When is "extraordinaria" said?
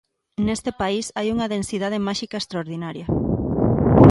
2.39-3.07